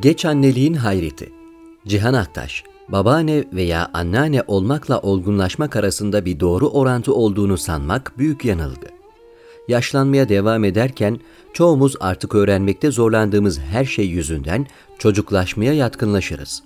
Geç 0.00 0.24
anneliğin 0.24 0.74
hayreti. 0.74 1.32
Cihan 1.86 2.14
Aktaş, 2.14 2.64
babaanne 2.88 3.44
veya 3.52 3.90
anneanne 3.94 4.42
olmakla 4.46 5.00
olgunlaşmak 5.00 5.76
arasında 5.76 6.24
bir 6.24 6.40
doğru 6.40 6.68
orantı 6.68 7.14
olduğunu 7.14 7.58
sanmak 7.58 8.18
büyük 8.18 8.44
yanılgı. 8.44 8.86
Yaşlanmaya 9.68 10.28
devam 10.28 10.64
ederken 10.64 11.20
çoğumuz 11.52 11.96
artık 12.00 12.34
öğrenmekte 12.34 12.90
zorlandığımız 12.90 13.58
her 13.58 13.84
şey 13.84 14.06
yüzünden 14.06 14.66
çocuklaşmaya 14.98 15.72
yatkınlaşırız. 15.72 16.62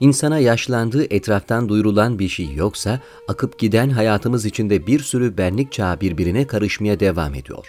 İnsana 0.00 0.38
yaşlandığı 0.38 1.14
etraftan 1.14 1.68
duyurulan 1.68 2.18
bir 2.18 2.28
şey 2.28 2.54
yoksa 2.54 3.00
akıp 3.28 3.58
giden 3.58 3.90
hayatımız 3.90 4.44
içinde 4.44 4.86
bir 4.86 5.00
sürü 5.00 5.38
benlik 5.38 5.72
çağı 5.72 6.00
birbirine 6.00 6.46
karışmaya 6.46 7.00
devam 7.00 7.34
ediyor. 7.34 7.66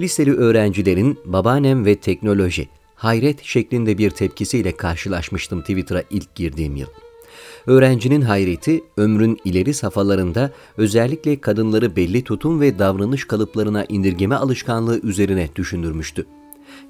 Liseli 0.00 0.32
öğrencilerin 0.34 1.18
babaannem 1.24 1.84
ve 1.84 1.94
teknoloji 1.96 2.68
hayret 2.98 3.44
şeklinde 3.44 3.98
bir 3.98 4.10
tepkisiyle 4.10 4.76
karşılaşmıştım 4.76 5.60
Twitter'a 5.60 6.02
ilk 6.10 6.34
girdiğim 6.34 6.76
yıl. 6.76 6.88
Öğrencinin 7.66 8.20
hayreti 8.20 8.84
ömrün 8.96 9.38
ileri 9.44 9.74
safhalarında 9.74 10.50
özellikle 10.76 11.40
kadınları 11.40 11.96
belli 11.96 12.24
tutum 12.24 12.60
ve 12.60 12.78
davranış 12.78 13.24
kalıplarına 13.24 13.84
indirgeme 13.88 14.34
alışkanlığı 14.34 15.00
üzerine 15.00 15.48
düşündürmüştü. 15.56 16.26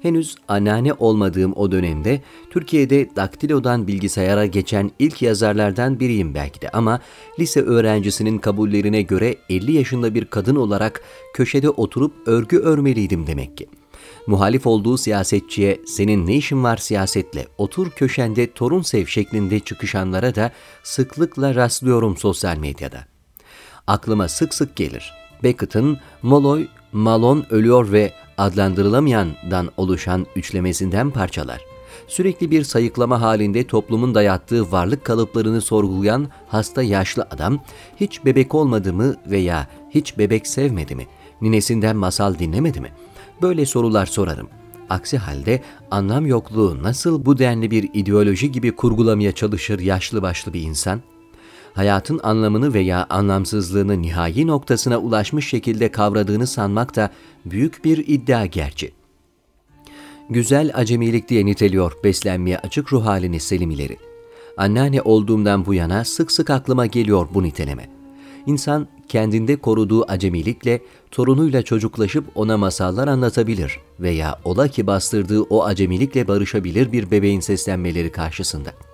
Henüz 0.01 0.35
anneanne 0.47 0.93
olmadığım 0.93 1.53
o 1.55 1.71
dönemde 1.71 2.21
Türkiye'de 2.49 3.15
daktilodan 3.15 3.87
bilgisayara 3.87 4.45
geçen 4.45 4.91
ilk 4.99 5.21
yazarlardan 5.21 5.99
biriyim 5.99 6.33
belki 6.33 6.61
de 6.61 6.69
ama 6.69 6.99
lise 7.39 7.61
öğrencisinin 7.61 8.37
kabullerine 8.37 9.01
göre 9.01 9.35
50 9.49 9.71
yaşında 9.71 10.15
bir 10.15 10.25
kadın 10.25 10.55
olarak 10.55 11.01
köşede 11.33 11.69
oturup 11.69 12.13
örgü 12.25 12.57
örmeliydim 12.57 13.27
demek 13.27 13.57
ki. 13.57 13.67
Muhalif 14.29 14.67
olduğu 14.67 14.97
siyasetçiye 14.97 15.81
senin 15.85 16.27
ne 16.27 16.35
işin 16.35 16.63
var 16.63 16.77
siyasetle 16.77 17.47
otur 17.57 17.89
köşende 17.89 18.53
torun 18.53 18.81
sev 18.81 19.05
şeklinde 19.05 19.59
çıkışanlara 19.59 20.35
da 20.35 20.51
sıklıkla 20.83 21.55
rastlıyorum 21.55 22.17
sosyal 22.17 22.57
medyada. 22.57 23.05
Aklıma 23.87 24.27
sık 24.27 24.53
sık 24.53 24.75
gelir. 24.75 25.13
Beckett'ın 25.43 25.97
Molloy, 26.21 26.67
Malon 26.91 27.45
ölüyor 27.49 27.91
ve 27.91 28.13
adlandırılamayandan 28.37 29.69
oluşan 29.77 30.25
üçlemesinden 30.35 31.11
parçalar. 31.11 31.61
Sürekli 32.07 32.51
bir 32.51 32.63
sayıklama 32.63 33.21
halinde 33.21 33.67
toplumun 33.67 34.15
dayattığı 34.15 34.71
varlık 34.71 35.05
kalıplarını 35.05 35.61
sorgulayan 35.61 36.29
hasta 36.47 36.83
yaşlı 36.83 37.27
adam 37.31 37.59
hiç 37.99 38.25
bebek 38.25 38.55
olmadı 38.55 38.93
mı 38.93 39.15
veya 39.27 39.67
hiç 39.89 40.17
bebek 40.17 40.47
sevmedi 40.47 40.95
mi? 40.95 41.07
Ninesinden 41.41 41.95
masal 41.95 42.39
dinlemedi 42.39 42.81
mi? 42.81 42.91
Böyle 43.41 43.65
sorular 43.65 44.05
sorarım. 44.05 44.49
Aksi 44.89 45.17
halde 45.17 45.63
anlam 45.91 46.25
yokluğu 46.25 46.83
nasıl 46.83 47.25
bu 47.25 47.37
denli 47.37 47.71
bir 47.71 47.89
ideoloji 47.93 48.51
gibi 48.51 48.71
kurgulamaya 48.71 49.31
çalışır 49.31 49.79
yaşlı 49.79 50.21
başlı 50.21 50.53
bir 50.53 50.61
insan? 50.61 51.01
hayatın 51.73 52.19
anlamını 52.23 52.73
veya 52.73 53.05
anlamsızlığını 53.09 54.01
nihai 54.01 54.47
noktasına 54.47 54.97
ulaşmış 54.97 55.47
şekilde 55.47 55.91
kavradığını 55.91 56.47
sanmak 56.47 56.95
da 56.95 57.09
büyük 57.45 57.85
bir 57.85 58.07
iddia 58.07 58.45
gerçi. 58.45 58.91
Güzel 60.29 60.71
acemilik 60.73 61.29
diye 61.29 61.45
niteliyor 61.45 61.91
beslenmeye 62.03 62.59
açık 62.59 62.93
ruh 62.93 63.05
halini 63.05 63.39
Selimileri. 63.39 63.97
Anneanne 64.57 65.01
olduğumdan 65.01 65.65
bu 65.65 65.73
yana 65.73 66.05
sık 66.05 66.31
sık 66.31 66.49
aklıma 66.49 66.85
geliyor 66.85 67.27
bu 67.33 67.43
niteleme. 67.43 67.98
İnsan 68.45 68.87
kendinde 69.07 69.55
koruduğu 69.55 70.11
acemilikle 70.11 70.81
torunuyla 71.11 71.61
çocuklaşıp 71.61 72.25
ona 72.35 72.57
masallar 72.57 73.07
anlatabilir 73.07 73.79
veya 73.99 74.39
ola 74.43 74.67
ki 74.67 74.87
bastırdığı 74.87 75.41
o 75.41 75.65
acemilikle 75.65 76.27
barışabilir 76.27 76.91
bir 76.91 77.11
bebeğin 77.11 77.39
seslenmeleri 77.39 78.11
karşısında.'' 78.11 78.89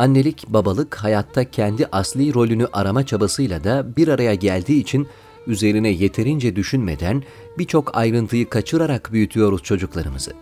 Annelik, 0.00 0.48
babalık 0.48 0.94
hayatta 0.94 1.50
kendi 1.50 1.86
asli 1.86 2.34
rolünü 2.34 2.66
arama 2.72 3.06
çabasıyla 3.06 3.64
da 3.64 3.96
bir 3.96 4.08
araya 4.08 4.34
geldiği 4.34 4.80
için 4.80 5.06
üzerine 5.46 5.88
yeterince 5.88 6.56
düşünmeden 6.56 7.22
birçok 7.58 7.96
ayrıntıyı 7.96 8.48
kaçırarak 8.48 9.12
büyütüyoruz 9.12 9.62
çocuklarımızı. 9.62 10.32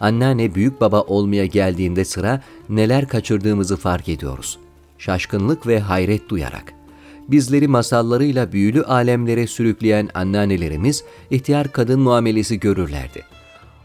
Anneanne 0.00 0.54
büyük 0.54 0.80
baba 0.80 1.00
olmaya 1.00 1.46
geldiğinde 1.46 2.04
sıra 2.04 2.42
neler 2.68 3.08
kaçırdığımızı 3.08 3.76
fark 3.76 4.08
ediyoruz. 4.08 4.58
Şaşkınlık 4.98 5.66
ve 5.66 5.80
hayret 5.80 6.28
duyarak. 6.28 6.81
Bizleri 7.28 7.68
masallarıyla 7.68 8.52
büyülü 8.52 8.82
alemlere 8.82 9.46
sürükleyen 9.46 10.08
anneannelerimiz 10.14 11.04
ihtiyar 11.30 11.72
kadın 11.72 12.00
muamelesi 12.00 12.60
görürlerdi. 12.60 13.22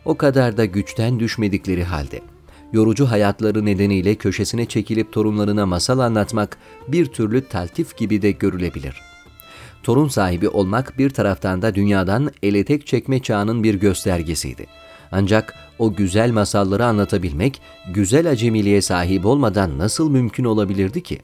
O 0.06 0.18
kadar 0.18 0.58
da 0.58 0.66
güçten 0.66 1.20
düşmedikleri 1.20 1.84
halde.'' 1.84 2.38
yorucu 2.74 3.06
hayatları 3.06 3.66
nedeniyle 3.66 4.16
köşesine 4.16 4.66
çekilip 4.66 5.12
torunlarına 5.12 5.66
masal 5.66 6.00
anlatmak 6.00 6.58
bir 6.88 7.06
türlü 7.06 7.48
taltif 7.48 7.98
gibi 7.98 8.22
de 8.22 8.32
görülebilir. 8.32 9.02
Torun 9.84 10.08
sahibi 10.08 10.50
olmak 10.50 10.98
bir 10.98 11.10
taraftan 11.10 11.62
da 11.62 11.76
dünyadan 11.76 12.32
ele 12.44 12.66
tek 12.66 12.88
çekme 12.88 13.20
çağının 13.20 13.64
bir 13.64 13.76
göstergesiydi. 13.76 14.66
Ancak 15.12 15.54
o 15.80 15.94
güzel 15.94 16.32
masalları 16.32 16.86
anlatabilmek, 16.86 17.62
güzel 17.94 18.32
acemiliğe 18.32 18.82
sahip 18.82 19.26
olmadan 19.26 19.78
nasıl 19.78 20.10
mümkün 20.10 20.44
olabilirdi 20.44 21.04
ki? 21.04 21.20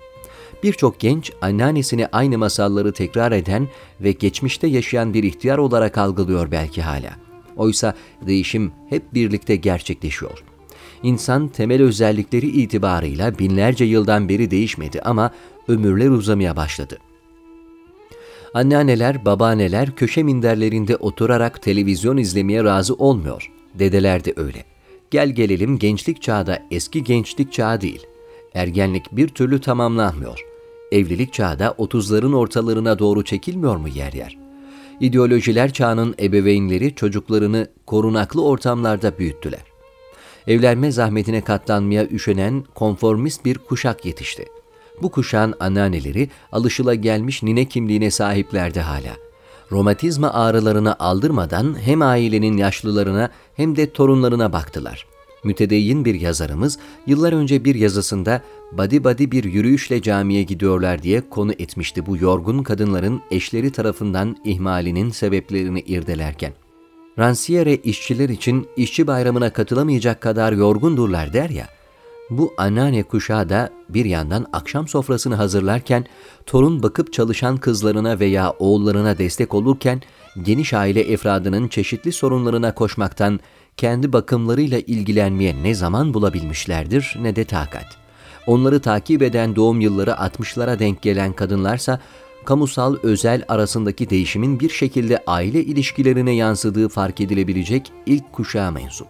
Birçok 0.64 1.00
genç 1.00 1.32
anneannesini 1.42 2.08
aynı 2.08 2.38
masalları 2.38 2.94
tekrar 2.94 3.32
eden 3.32 3.68
ve 4.02 4.12
geçmişte 4.12 4.68
yaşayan 4.68 5.14
bir 5.14 5.24
ihtiyar 5.24 5.58
olarak 5.58 5.98
algılıyor 5.98 6.52
belki 6.52 6.82
hala. 6.82 7.10
Oysa 7.58 7.96
değişim 8.28 8.72
hep 8.90 9.14
birlikte 9.14 9.56
gerçekleşiyor.'' 9.56 10.54
İnsan 11.04 11.48
temel 11.48 11.82
özellikleri 11.82 12.48
itibarıyla 12.48 13.40
binlerce 13.40 13.86
yıldan 13.86 14.30
beri 14.30 14.52
değişmedi 14.52 15.02
ama 15.02 15.32
ömürler 15.68 16.10
uzamaya 16.10 16.56
başladı. 16.56 16.98
Anneanneler, 18.54 19.26
babaanneler 19.26 19.96
köşe 19.96 20.24
minderlerinde 20.24 20.96
oturarak 20.96 21.62
televizyon 21.62 22.18
izlemeye 22.18 22.64
razı 22.64 22.94
olmuyor. 22.94 23.52
Dedeler 23.74 24.26
de 24.26 24.34
öyle. 24.36 24.66
Gel 25.12 25.30
gelelim 25.30 25.80
gençlik 25.80 26.22
çağda 26.22 26.64
eski 26.72 27.04
gençlik 27.04 27.54
çağı 27.54 27.82
değil. 27.82 28.06
Ergenlik 28.54 29.12
bir 29.12 29.28
türlü 29.28 29.62
tamamlanmıyor. 29.62 30.46
Evlilik 30.92 31.34
çağda 31.34 31.74
otuzların 31.78 32.34
ortalarına 32.34 33.00
doğru 33.00 33.24
çekilmiyor 33.24 33.76
mu 33.76 33.88
yer 33.88 34.14
yer? 34.14 34.38
İdeolojiler 35.00 35.74
çağının 35.74 36.16
ebeveynleri 36.20 36.96
çocuklarını 36.96 37.68
korunaklı 37.86 38.46
ortamlarda 38.46 39.18
büyüttüler 39.20 39.74
evlenme 40.48 40.92
zahmetine 40.92 41.42
katlanmaya 41.42 42.08
üşenen 42.08 42.64
konformist 42.76 43.46
bir 43.46 43.58
kuşak 43.58 44.06
yetişti. 44.06 44.46
Bu 45.02 45.12
kuşağın 45.12 45.54
anneanneleri 45.60 46.30
alışılagelmiş 46.52 47.44
nine 47.44 47.66
kimliğine 47.66 48.12
sahiplerdi 48.12 48.80
hala. 48.80 49.16
Romatizma 49.72 50.34
ağrılarını 50.34 51.00
aldırmadan 51.00 51.78
hem 51.82 52.02
ailenin 52.02 52.58
yaşlılarına 52.58 53.30
hem 53.56 53.76
de 53.76 53.94
torunlarına 53.94 54.54
baktılar. 54.54 55.06
Mütedeyyin 55.44 56.06
bir 56.06 56.22
yazarımız 56.22 56.78
yıllar 57.08 57.34
önce 57.34 57.66
bir 57.66 57.76
yazısında 57.76 58.42
badi 58.72 59.04
badi 59.04 59.32
bir 59.32 59.44
yürüyüşle 59.44 60.02
camiye 60.02 60.44
gidiyorlar 60.44 61.04
diye 61.04 61.30
konu 61.30 61.52
etmişti 61.60 62.06
bu 62.06 62.18
yorgun 62.18 62.64
kadınların 62.64 63.22
eşleri 63.32 63.72
tarafından 63.72 64.38
ihmalinin 64.44 65.10
sebeplerini 65.10 65.80
irdelerken. 65.80 66.54
Ranciere 67.20 67.76
işçiler 67.76 68.30
için 68.30 68.68
işçi 68.78 69.08
bayramına 69.08 69.54
katılamayacak 69.54 70.22
kadar 70.22 70.54
yorgundurlar 70.54 71.34
der 71.34 71.50
ya, 71.50 71.68
bu 72.30 72.54
anneanne 72.58 73.04
kuşağı 73.04 73.50
da 73.50 73.70
bir 73.90 74.06
yandan 74.06 74.46
akşam 74.54 74.88
sofrasını 74.88 75.36
hazırlarken 75.36 76.06
torun 76.46 76.84
bakıp 76.84 77.14
çalışan 77.14 77.58
kızlarına 77.58 78.20
veya 78.20 78.52
oğullarına 78.52 79.18
destek 79.18 79.54
olurken 79.54 80.02
geniş 80.42 80.74
aile 80.74 81.02
efradının 81.02 81.68
çeşitli 81.68 82.12
sorunlarına 82.12 82.76
koşmaktan 82.76 83.40
kendi 83.78 84.14
bakımlarıyla 84.14 84.80
ilgilenmeye 84.80 85.64
ne 85.64 85.76
zaman 85.76 86.14
bulabilmişlerdir 86.14 87.16
ne 87.22 87.36
de 87.36 87.46
takat. 87.46 87.86
Onları 88.48 88.82
takip 88.82 89.22
eden 89.22 89.56
doğum 89.56 89.82
yılları 89.82 90.12
60'lara 90.12 90.80
denk 90.80 91.02
gelen 91.02 91.34
kadınlarsa 91.34 92.00
kamusal 92.46 92.98
özel 93.04 93.44
arasındaki 93.48 94.10
değişimin 94.10 94.60
bir 94.60 94.70
şekilde 94.70 95.24
aile 95.28 95.64
ilişkilerine 95.64 96.32
yansıdığı 96.32 96.90
fark 96.90 97.22
edilebilecek 97.22 97.92
ilk 98.06 98.34
kuşağa 98.34 98.72
mensup. 98.72 99.08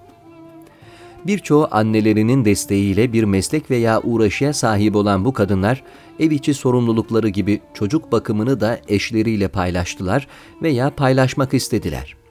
Birçoğu 1.25 1.68
annelerinin 1.71 2.45
desteğiyle 2.45 3.13
bir 3.13 3.24
meslek 3.24 3.71
veya 3.71 4.01
uğraşıya 4.01 4.54
sahip 4.54 4.95
olan 4.95 5.25
bu 5.25 5.33
kadınlar 5.33 5.83
ev 6.19 6.31
içi 6.31 6.54
sorumlulukları 6.54 7.30
gibi 7.30 7.62
çocuk 7.74 8.12
bakımını 8.12 8.60
da 8.60 8.80
eşleriyle 8.88 9.48
paylaştılar 9.48 10.27
veya 10.62 10.95
paylaşmak 10.95 11.54
istediler. 11.54 12.23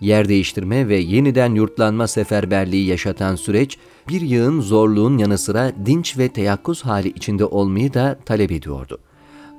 Yer 0.00 0.28
değiştirme 0.28 0.88
ve 0.88 0.96
yeniden 0.96 1.54
yurtlanma 1.54 2.08
seferberliği 2.08 2.86
yaşatan 2.86 3.36
süreç 3.36 3.78
bir 4.08 4.20
yığın 4.20 4.60
zorluğun 4.60 5.18
yanı 5.18 5.38
sıra 5.38 5.72
dinç 5.86 6.18
ve 6.18 6.28
teyakkuz 6.28 6.84
hali 6.84 7.08
içinde 7.08 7.44
olmayı 7.44 7.94
da 7.94 8.18
talep 8.24 8.52
ediyordu. 8.52 8.98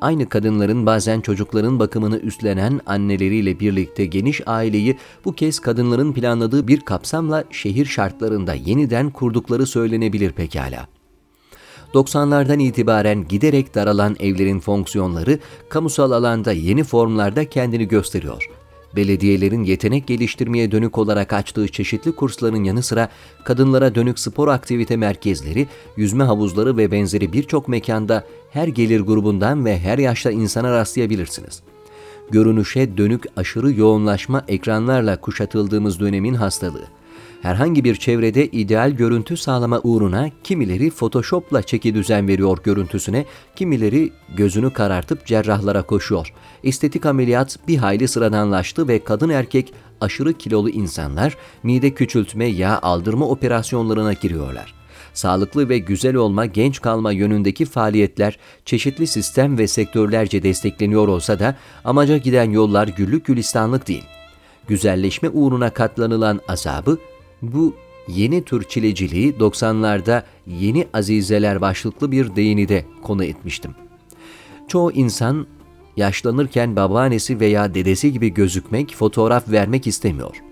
aynı 0.02 0.30
kadınların 0.30 0.86
bazen 0.86 1.22
çocukların 1.22 1.80
bakımını 1.80 2.18
üstlenen 2.18 2.82
anneleriyle 2.86 3.60
birlikte 3.60 4.06
geniş 4.06 4.42
aileyi 4.46 4.98
bu 5.26 5.36
kez 5.36 5.60
kadınların 5.60 6.14
planladığı 6.14 6.68
bir 6.68 6.82
kapsamla 6.82 7.44
şehir 7.52 7.86
şartlarında 7.86 8.54
yeniden 8.54 9.10
kurdukları 9.10 9.68
söylenebilir 9.68 10.32
pekala. 10.32 10.88
90'lardan 11.94 12.62
itibaren 12.62 13.28
giderek 13.28 13.76
daralan 13.76 14.16
evlerin 14.20 14.60
fonksiyonları 14.60 15.40
kamusal 15.70 16.12
alanda 16.12 16.52
yeni 16.52 16.84
formlarda 16.84 17.50
kendini 17.50 17.88
gösteriyor. 17.88 18.61
Belediyelerin 18.96 19.64
yetenek 19.64 20.08
geliştirmeye 20.08 20.72
dönük 20.72 20.98
olarak 20.98 21.34
açtığı 21.34 21.68
çeşitli 21.68 22.12
kursların 22.12 22.64
yanı 22.64 22.84
sıra 22.84 23.10
kadınlara 23.44 23.96
dönük 23.96 24.20
spor 24.20 24.48
aktivite 24.48 24.98
merkezleri, 24.98 25.68
yüzme 25.98 26.24
havuzları 26.24 26.78
ve 26.78 26.92
benzeri 26.92 27.34
birçok 27.34 27.68
mekanda 27.68 28.26
her 28.52 28.68
gelir 28.68 29.00
grubundan 29.00 29.66
ve 29.66 29.80
her 29.80 29.98
yaşta 29.98 30.32
insana 30.32 30.72
rastlayabilirsiniz. 30.72 31.62
Görünüşe 32.32 32.98
dönük 32.98 33.24
aşırı 33.38 33.72
yoğunlaşma 33.72 34.44
ekranlarla 34.48 35.22
kuşatıldığımız 35.22 36.00
dönemin 36.00 36.34
hastalığı 36.34 37.01
herhangi 37.42 37.84
bir 37.84 37.96
çevrede 37.96 38.48
ideal 38.48 38.92
görüntü 38.92 39.38
sağlama 39.38 39.80
uğruna 39.84 40.30
kimileri 40.44 40.90
Photoshop'la 40.90 41.62
çeki 41.62 41.96
düzen 41.96 42.28
veriyor 42.28 42.58
görüntüsüne, 42.64 43.26
kimileri 43.56 44.12
gözünü 44.36 44.74
karartıp 44.74 45.26
cerrahlara 45.26 45.82
koşuyor. 45.82 46.34
Estetik 46.64 47.06
ameliyat 47.06 47.60
bir 47.68 47.78
hayli 47.78 48.08
sıradanlaştı 48.08 48.88
ve 48.88 49.04
kadın 49.04 49.30
erkek 49.30 49.74
aşırı 50.02 50.34
kilolu 50.34 50.70
insanlar 50.70 51.38
mide 51.64 51.94
küçültme, 51.94 52.46
yağ 52.46 52.80
aldırma 52.82 53.28
operasyonlarına 53.28 54.14
giriyorlar. 54.14 54.74
Sağlıklı 55.14 55.70
ve 55.70 55.78
güzel 55.78 56.16
olma, 56.16 56.46
genç 56.46 56.82
kalma 56.82 57.12
yönündeki 57.12 57.66
faaliyetler 57.66 58.38
çeşitli 58.66 59.08
sistem 59.08 59.58
ve 59.58 59.68
sektörlerce 59.68 60.44
destekleniyor 60.44 61.08
olsa 61.08 61.40
da 61.40 61.56
amaca 61.84 62.18
giden 62.18 62.52
yollar 62.52 62.88
güllük 62.88 63.26
gülistanlık 63.26 63.88
değil. 63.88 64.04
Güzelleşme 64.68 65.30
uğruna 65.30 65.70
katlanılan 65.70 66.40
azabı 66.48 66.98
bu 67.42 67.76
yeni 68.08 68.44
tür 68.44 68.64
çileciliği 68.64 69.34
90'larda 69.34 70.24
Yeni 70.48 70.88
Azizeler 70.94 71.62
başlıklı 71.62 72.12
bir 72.12 72.36
değinide 72.36 72.86
konu 73.04 73.24
etmiştim. 73.24 73.76
Çoğu 74.68 74.92
insan 74.92 75.48
yaşlanırken 75.98 76.76
babaannesi 76.76 77.40
veya 77.40 77.74
dedesi 77.74 78.14
gibi 78.14 78.34
gözükmek, 78.34 78.96
fotoğraf 78.96 79.52
vermek 79.52 79.88
istemiyor. 79.88 80.44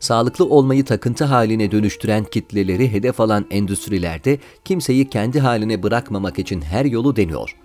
Sağlıklı 0.00 0.44
olmayı 0.44 0.84
takıntı 0.84 1.24
haline 1.24 1.70
dönüştüren 1.70 2.24
kitleleri 2.24 2.92
hedef 2.92 3.20
alan 3.20 3.46
endüstrilerde 3.50 4.38
kimseyi 4.64 5.08
kendi 5.08 5.40
haline 5.40 5.82
bırakmamak 5.82 6.38
için 6.38 6.60
her 6.60 6.84
yolu 6.84 7.16
deniyor. 7.16 7.56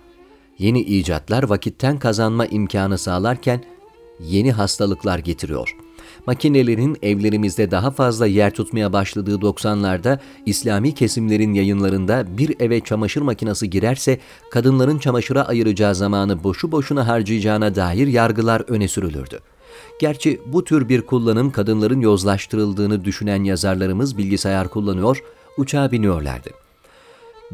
Yeni 0.58 0.80
icatlar 0.80 1.42
vakitten 1.42 1.98
kazanma 1.98 2.46
imkanı 2.46 2.98
sağlarken 2.98 3.64
yeni 4.20 4.52
hastalıklar 4.52 5.18
getiriyor.'' 5.18 5.85
Makinelerin 6.26 6.98
evlerimizde 7.02 7.70
daha 7.70 7.90
fazla 7.90 8.26
yer 8.26 8.54
tutmaya 8.54 8.92
başladığı 8.92 9.34
90'larda 9.34 10.18
İslami 10.46 10.94
kesimlerin 10.94 11.54
yayınlarında 11.54 12.38
bir 12.38 12.60
eve 12.60 12.80
çamaşır 12.80 13.22
makinesi 13.22 13.70
girerse 13.70 14.18
kadınların 14.50 14.98
çamaşıra 14.98 15.42
ayıracağı 15.42 15.94
zamanı 15.94 16.44
boşu 16.44 16.72
boşuna 16.72 17.08
harcayacağına 17.08 17.74
dair 17.74 18.06
yargılar 18.06 18.60
öne 18.68 18.88
sürülürdü. 18.88 19.40
Gerçi 20.00 20.40
bu 20.46 20.64
tür 20.64 20.88
bir 20.88 21.02
kullanım 21.02 21.50
kadınların 21.50 22.00
yozlaştırıldığını 22.00 23.04
düşünen 23.04 23.44
yazarlarımız 23.44 24.18
bilgisayar 24.18 24.68
kullanıyor, 24.68 25.22
uçağa 25.58 25.92
biniyorlardı. 25.92 26.50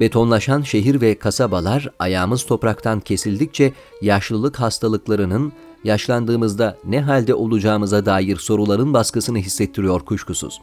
Betonlaşan 0.00 0.62
şehir 0.62 1.00
ve 1.00 1.19
kasabalar 1.19 1.90
ayağımız 1.99 2.46
topraktan 2.46 3.00
kesildikçe 3.00 3.72
yaşlılık 4.02 4.60
hastalıklarının 4.60 5.52
yaşlandığımızda 5.84 6.79
ne 6.84 7.00
halde 7.00 7.34
olacağımıza 7.34 8.06
dair 8.06 8.37
soruların 8.37 8.94
baskısını 8.94 9.38
hissettiriyor 9.38 10.00
kuşkusuz. 10.00 10.61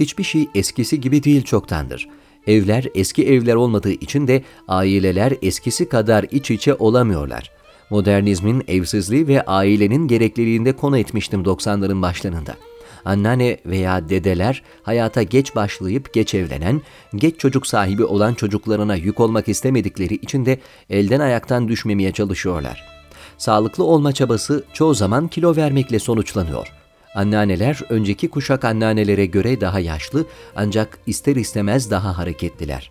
Hiçbir 0.00 0.24
şey 0.24 0.48
eskisi 0.54 1.00
gibi 1.00 1.22
değil 1.22 1.42
çoktandır. 1.42 2.08
Evler 2.46 2.86
eski 2.94 3.26
evler 3.26 3.54
olmadığı 3.54 3.90
için 3.90 4.28
de 4.28 4.42
aileler 4.68 5.32
eskisi 5.42 5.88
kadar 5.88 6.26
iç 6.30 6.50
içe 6.50 6.74
olamıyorlar. 6.74 7.50
Modernizmin 7.90 8.64
evsizliği 8.68 9.28
ve 9.28 9.42
ailenin 9.42 10.08
gerekliliğinde 10.08 10.72
konu 10.72 10.98
etmiştim 10.98 11.42
90'ların 11.42 12.02
başlarında. 12.02 12.56
Anneanne 13.04 13.58
veya 13.66 14.08
dedeler 14.08 14.62
hayata 14.82 15.22
geç 15.22 15.56
başlayıp 15.56 16.12
geç 16.12 16.34
evlenen, 16.34 16.82
geç 17.14 17.38
çocuk 17.38 17.66
sahibi 17.66 18.04
olan 18.04 18.34
çocuklarına 18.34 18.96
yük 18.96 19.20
olmak 19.20 19.48
istemedikleri 19.48 20.14
için 20.14 20.46
de 20.46 20.58
elden 20.90 21.20
ayaktan 21.20 21.68
düşmemeye 21.68 22.12
çalışıyorlar 22.12 23.01
sağlıklı 23.38 23.84
olma 23.84 24.12
çabası 24.12 24.64
çoğu 24.72 24.94
zaman 24.94 25.28
kilo 25.28 25.56
vermekle 25.56 25.98
sonuçlanıyor. 25.98 26.72
Anneanneler 27.14 27.80
önceki 27.88 28.28
kuşak 28.28 28.64
anneannelere 28.64 29.26
göre 29.26 29.60
daha 29.60 29.80
yaşlı 29.80 30.24
ancak 30.56 30.98
ister 31.06 31.36
istemez 31.36 31.90
daha 31.90 32.18
hareketliler. 32.18 32.90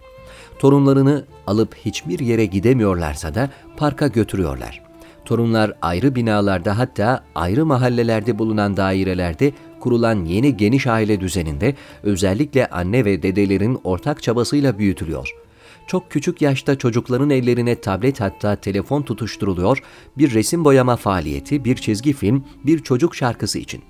Torunlarını 0.59 1.25
alıp 1.47 1.75
hiçbir 1.75 2.19
yere 2.19 2.45
gidemiyorlarsa 2.45 3.35
da 3.35 3.49
parka 3.77 4.07
götürüyorlar. 4.07 4.81
Torunlar 5.25 5.73
ayrı 5.81 6.15
binalarda 6.15 6.77
hatta 6.77 7.23
ayrı 7.35 7.65
mahallelerde 7.65 8.39
bulunan 8.39 8.77
dairelerde 8.77 9.53
kurulan 9.79 10.25
yeni 10.25 10.57
geniş 10.57 10.87
aile 10.87 11.19
düzeninde 11.19 11.75
özellikle 12.03 12.67
anne 12.67 13.05
ve 13.05 13.23
dedelerin 13.23 13.79
ortak 13.83 14.23
çabasıyla 14.23 14.77
büyütülüyor 14.79 15.40
çok 15.87 16.11
küçük 16.11 16.41
yaşta 16.41 16.77
çocukların 16.77 17.29
ellerine 17.29 17.81
tablet 17.81 18.21
hatta 18.21 18.55
telefon 18.55 19.01
tutuşturuluyor, 19.01 19.83
bir 20.17 20.33
resim 20.33 20.65
boyama 20.65 20.95
faaliyeti, 20.95 21.65
bir 21.65 21.75
çizgi 21.75 22.13
film, 22.13 22.43
bir 22.63 22.79
çocuk 22.79 23.15
şarkısı 23.15 23.59
için. 23.59 23.81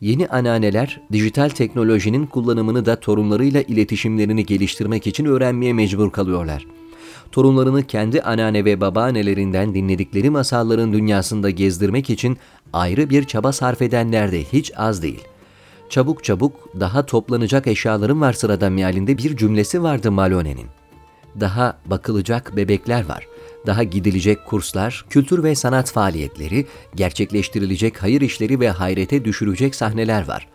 Yeni 0.00 0.28
anneanneler 0.28 1.00
dijital 1.12 1.48
teknolojinin 1.48 2.26
kullanımını 2.26 2.86
da 2.86 3.00
torunlarıyla 3.00 3.62
iletişimlerini 3.62 4.46
geliştirmek 4.46 5.06
için 5.06 5.24
öğrenmeye 5.24 5.72
mecbur 5.72 6.10
kalıyorlar. 6.10 6.66
Torunlarını 7.32 7.86
kendi 7.86 8.22
anneanne 8.22 8.64
ve 8.64 8.80
babaannelerinden 8.80 9.74
dinledikleri 9.74 10.30
masalların 10.30 10.92
dünyasında 10.92 11.50
gezdirmek 11.50 12.10
için 12.10 12.38
ayrı 12.72 13.10
bir 13.10 13.24
çaba 13.24 13.52
sarf 13.52 13.82
edenler 13.82 14.32
de 14.32 14.44
hiç 14.44 14.72
az 14.76 15.02
değil. 15.02 15.24
Çabuk 15.88 16.24
çabuk 16.24 16.52
daha 16.80 17.06
toplanacak 17.06 17.66
eşyalarım 17.66 18.20
var 18.20 18.32
sırada 18.32 18.70
mealinde 18.70 19.18
bir 19.18 19.36
cümlesi 19.36 19.82
vardı 19.82 20.12
Malone'nin 20.12 20.66
daha 21.40 21.78
bakılacak 21.86 22.56
bebekler 22.56 23.08
var. 23.08 23.26
Daha 23.66 23.82
gidilecek 23.82 24.46
kurslar, 24.46 25.04
kültür 25.10 25.42
ve 25.42 25.54
sanat 25.54 25.92
faaliyetleri, 25.92 26.66
gerçekleştirilecek 26.94 28.02
hayır 28.02 28.20
işleri 28.20 28.60
ve 28.60 28.70
hayrete 28.70 29.24
düşürecek 29.24 29.74
sahneler 29.74 30.28
var. 30.28 30.48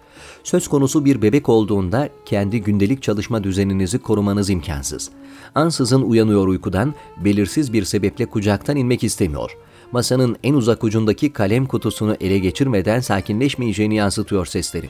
Söz 0.43 0.67
konusu 0.67 1.05
bir 1.05 1.21
bebek 1.21 1.49
olduğunda 1.49 2.09
kendi 2.25 2.61
gündelik 2.61 3.03
çalışma 3.03 3.43
düzeninizi 3.43 3.99
korumanız 3.99 4.49
imkansız. 4.49 5.09
Ansızın 5.55 6.01
uyanıyor 6.01 6.47
uykudan, 6.47 6.93
belirsiz 7.17 7.73
bir 7.73 7.83
sebeple 7.83 8.25
kucaktan 8.25 8.75
inmek 8.77 9.03
istemiyor. 9.03 9.57
Masanın 9.91 10.37
en 10.43 10.53
uzak 10.53 10.83
ucundaki 10.83 11.33
kalem 11.33 11.65
kutusunu 11.65 12.17
ele 12.21 12.39
geçirmeden 12.39 12.99
sakinleşmeyeceğini 12.99 13.95
yansıtıyor 13.95 14.45
sesleri. 14.45 14.89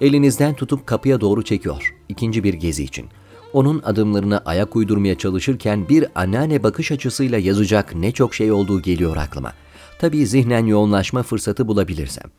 Elinizden 0.00 0.54
tutup 0.54 0.86
kapıya 0.86 1.20
doğru 1.20 1.44
çekiyor. 1.44 1.94
İkinci 2.08 2.44
bir 2.44 2.54
gezi 2.54 2.84
için 2.84 3.06
onun 3.52 3.82
adımlarına 3.84 4.42
ayak 4.44 4.76
uydurmaya 4.76 5.18
çalışırken 5.18 5.88
bir 5.88 6.06
anneanne 6.14 6.62
bakış 6.62 6.92
açısıyla 6.92 7.38
yazacak 7.38 7.94
ne 7.94 8.12
çok 8.12 8.34
şey 8.34 8.52
olduğu 8.52 8.82
geliyor 8.82 9.16
aklıma. 9.16 9.52
Tabii 9.98 10.26
zihnen 10.26 10.66
yoğunlaşma 10.66 11.22
fırsatı 11.22 11.68
bulabilirsem. 11.68 12.30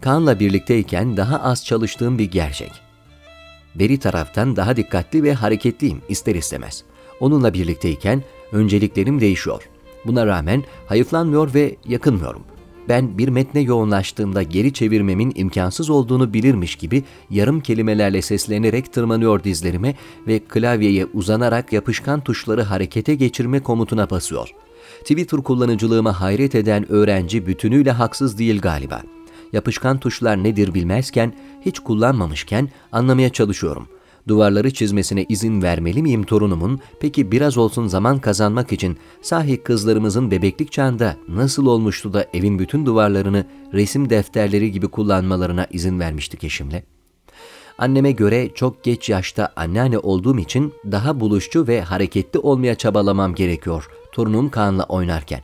Kaan'la 0.00 0.40
birlikteyken 0.40 1.16
daha 1.16 1.42
az 1.42 1.64
çalıştığım 1.64 2.18
bir 2.18 2.30
gerçek. 2.30 2.72
Beri 3.74 3.98
taraftan 3.98 4.56
daha 4.56 4.76
dikkatli 4.76 5.22
ve 5.22 5.34
hareketliyim 5.34 6.02
ister 6.08 6.34
istemez. 6.34 6.84
Onunla 7.20 7.54
birlikteyken 7.54 8.22
önceliklerim 8.52 9.20
değişiyor. 9.20 9.68
Buna 10.04 10.26
rağmen 10.26 10.64
hayıflanmıyor 10.86 11.54
ve 11.54 11.76
yakınmıyorum 11.84 12.55
ben 12.88 13.18
bir 13.18 13.28
metne 13.28 13.60
yoğunlaştığımda 13.60 14.42
geri 14.42 14.72
çevirmemin 14.72 15.32
imkansız 15.34 15.90
olduğunu 15.90 16.34
bilirmiş 16.34 16.76
gibi 16.76 17.04
yarım 17.30 17.60
kelimelerle 17.60 18.22
seslenerek 18.22 18.92
tırmanıyor 18.92 19.44
dizlerime 19.44 19.94
ve 20.26 20.38
klavyeye 20.38 21.06
uzanarak 21.06 21.72
yapışkan 21.72 22.20
tuşları 22.20 22.62
harekete 22.62 23.14
geçirme 23.14 23.60
komutuna 23.60 24.10
basıyor. 24.10 24.50
Twitter 25.00 25.40
kullanıcılığıma 25.40 26.20
hayret 26.20 26.54
eden 26.54 26.92
öğrenci 26.92 27.46
bütünüyle 27.46 27.90
haksız 27.90 28.38
değil 28.38 28.60
galiba. 28.60 29.02
Yapışkan 29.52 29.98
tuşlar 29.98 30.44
nedir 30.44 30.74
bilmezken, 30.74 31.32
hiç 31.60 31.78
kullanmamışken 31.78 32.68
anlamaya 32.92 33.30
çalışıyorum 33.30 33.88
duvarları 34.28 34.74
çizmesine 34.74 35.26
izin 35.28 35.62
vermeli 35.62 36.02
miyim 36.02 36.22
torunumun? 36.22 36.80
Peki 37.00 37.32
biraz 37.32 37.58
olsun 37.58 37.86
zaman 37.86 38.18
kazanmak 38.18 38.72
için 38.72 38.98
sahi 39.22 39.62
kızlarımızın 39.62 40.30
bebeklik 40.30 40.72
çağında 40.72 41.16
nasıl 41.28 41.66
olmuştu 41.66 42.12
da 42.12 42.26
evin 42.34 42.58
bütün 42.58 42.86
duvarlarını 42.86 43.46
resim 43.72 44.10
defterleri 44.10 44.72
gibi 44.72 44.88
kullanmalarına 44.88 45.66
izin 45.70 46.00
vermiştik 46.00 46.44
eşimle? 46.44 46.82
Anneme 47.78 48.12
göre 48.12 48.48
çok 48.54 48.84
geç 48.84 49.08
yaşta 49.08 49.52
anneanne 49.56 49.98
olduğum 49.98 50.38
için 50.38 50.72
daha 50.92 51.20
buluşçu 51.20 51.66
ve 51.66 51.82
hareketli 51.82 52.38
olmaya 52.38 52.74
çabalamam 52.74 53.34
gerekiyor 53.34 53.88
torunum 54.12 54.50
Kaan'la 54.50 54.84
oynarken. 54.84 55.40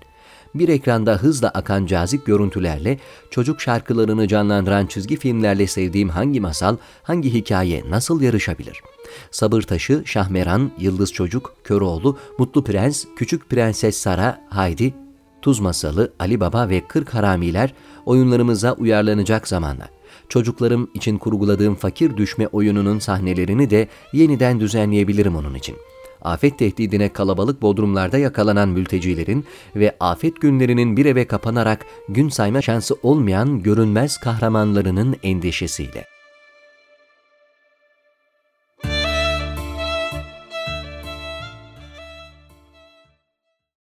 Bir 0.55 0.69
ekranda 0.69 1.17
hızla 1.17 1.49
akan 1.49 1.87
cazip 1.87 2.27
görüntülerle, 2.27 2.99
çocuk 3.31 3.61
şarkılarını 3.61 4.29
canlandıran 4.29 4.87
çizgi 4.87 5.17
filmlerle 5.17 5.67
sevdiğim 5.67 6.09
hangi 6.09 6.41
masal, 6.41 6.77
hangi 7.03 7.35
hikaye 7.35 7.85
nasıl 7.91 8.21
yarışabilir? 8.21 8.83
Sabır 9.31 9.63
Taşı, 9.63 10.03
Şahmeran, 10.07 10.71
Yıldız 10.79 11.13
Çocuk, 11.13 11.55
Köroğlu, 11.65 12.19
Mutlu 12.39 12.65
Prens, 12.65 13.05
Küçük 13.17 13.51
Prenses 13.51 13.97
Sara, 13.97 14.41
Haydi, 14.51 14.95
Tuz 15.43 15.61
Masalı, 15.61 16.13
Ali 16.19 16.41
Baba 16.41 16.69
ve 16.69 16.87
Kırk 16.89 17.15
Haramiler 17.15 17.75
oyunlarımıza 18.07 18.73
uyarlanacak 18.73 19.49
zamanlar. 19.49 19.89
Çocuklarım 20.29 20.91
için 20.95 21.19
kurguladığım 21.19 21.75
fakir 21.75 22.17
düşme 22.17 22.47
oyununun 22.47 22.99
sahnelerini 22.99 23.71
de 23.71 23.89
yeniden 24.13 24.61
düzenleyebilirim 24.61 25.37
onun 25.37 25.55
için. 25.55 25.77
Afet 26.25 26.59
tehdidine 26.59 27.09
kalabalık 27.09 27.63
bodrumlarda 27.63 28.19
yakalanan 28.19 28.69
mültecilerin 28.69 29.45
ve 29.77 29.97
afet 30.01 30.41
günlerinin 30.41 30.97
bir 30.97 31.07
eve 31.07 31.27
kapanarak 31.27 31.87
gün 32.09 32.29
sayma 32.29 32.63
şansı 32.63 32.97
olmayan 33.03 33.63
görünmez 33.63 34.17
kahramanlarının 34.17 35.17
endişesiyle. 35.23 36.12